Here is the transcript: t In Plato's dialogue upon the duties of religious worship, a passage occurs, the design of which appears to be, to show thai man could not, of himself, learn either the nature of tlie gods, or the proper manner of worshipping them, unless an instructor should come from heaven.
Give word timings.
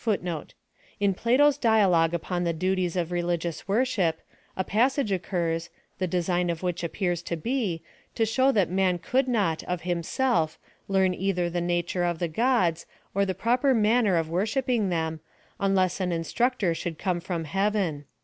t 0.03 0.17
In 0.99 1.13
Plato's 1.13 1.59
dialogue 1.59 2.11
upon 2.15 2.43
the 2.43 2.53
duties 2.53 2.95
of 2.95 3.11
religious 3.11 3.67
worship, 3.67 4.19
a 4.57 4.63
passage 4.63 5.11
occurs, 5.11 5.69
the 5.99 6.07
design 6.07 6.49
of 6.49 6.63
which 6.63 6.83
appears 6.83 7.21
to 7.21 7.37
be, 7.37 7.83
to 8.15 8.25
show 8.25 8.51
thai 8.51 8.65
man 8.65 8.97
could 8.97 9.27
not, 9.27 9.61
of 9.65 9.81
himself, 9.83 10.57
learn 10.87 11.13
either 11.13 11.51
the 11.51 11.61
nature 11.61 12.03
of 12.03 12.17
tlie 12.17 12.33
gods, 12.33 12.87
or 13.13 13.27
the 13.27 13.35
proper 13.35 13.75
manner 13.75 14.17
of 14.17 14.27
worshipping 14.27 14.89
them, 14.89 15.19
unless 15.59 15.99
an 16.01 16.11
instructor 16.11 16.73
should 16.73 16.97
come 16.97 17.19
from 17.19 17.43
heaven. 17.43 18.05